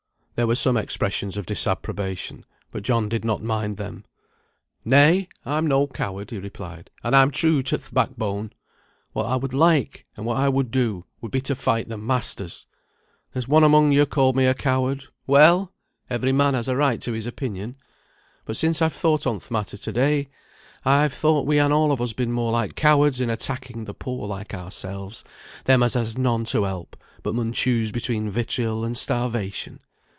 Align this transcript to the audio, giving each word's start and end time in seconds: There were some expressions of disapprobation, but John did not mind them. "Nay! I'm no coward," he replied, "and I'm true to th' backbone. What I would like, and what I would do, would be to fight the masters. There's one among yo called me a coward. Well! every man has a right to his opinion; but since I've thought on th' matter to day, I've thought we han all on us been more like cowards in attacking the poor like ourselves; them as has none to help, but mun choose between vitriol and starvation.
There 0.35 0.47
were 0.47 0.55
some 0.55 0.75
expressions 0.75 1.37
of 1.37 1.45
disapprobation, 1.45 2.47
but 2.71 2.81
John 2.81 3.07
did 3.07 3.23
not 3.23 3.43
mind 3.43 3.77
them. 3.77 4.05
"Nay! 4.83 5.27
I'm 5.45 5.67
no 5.67 5.85
coward," 5.85 6.31
he 6.31 6.39
replied, 6.39 6.89
"and 7.03 7.15
I'm 7.15 7.29
true 7.29 7.61
to 7.61 7.77
th' 7.77 7.93
backbone. 7.93 8.51
What 9.13 9.27
I 9.27 9.35
would 9.35 9.53
like, 9.53 10.07
and 10.17 10.25
what 10.25 10.37
I 10.37 10.49
would 10.49 10.71
do, 10.71 11.05
would 11.19 11.29
be 11.31 11.41
to 11.41 11.53
fight 11.53 11.89
the 11.89 11.97
masters. 11.99 12.65
There's 13.33 13.47
one 13.47 13.63
among 13.63 13.91
yo 13.91 14.07
called 14.07 14.35
me 14.35 14.47
a 14.47 14.55
coward. 14.55 15.03
Well! 15.27 15.71
every 16.09 16.31
man 16.31 16.55
has 16.55 16.67
a 16.67 16.75
right 16.75 16.99
to 17.01 17.11
his 17.11 17.27
opinion; 17.27 17.75
but 18.43 18.57
since 18.57 18.81
I've 18.81 18.93
thought 18.93 19.27
on 19.27 19.39
th' 19.41 19.51
matter 19.51 19.77
to 19.77 19.91
day, 19.91 20.27
I've 20.83 21.13
thought 21.13 21.45
we 21.45 21.57
han 21.59 21.71
all 21.71 21.91
on 21.91 22.01
us 22.01 22.13
been 22.13 22.31
more 22.31 22.51
like 22.51 22.73
cowards 22.73 23.21
in 23.21 23.29
attacking 23.29 23.85
the 23.85 23.93
poor 23.93 24.27
like 24.27 24.55
ourselves; 24.55 25.23
them 25.65 25.83
as 25.83 25.93
has 25.93 26.17
none 26.17 26.45
to 26.45 26.63
help, 26.63 26.95
but 27.21 27.35
mun 27.35 27.53
choose 27.53 27.91
between 27.91 28.31
vitriol 28.31 28.83
and 28.83 28.97
starvation. 28.97 29.81